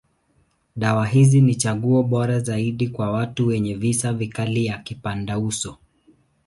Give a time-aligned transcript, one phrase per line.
[0.75, 5.77] Dawa hizi ni chaguo bora zaidi kwa watu wenye visa vikali ya kipandauso.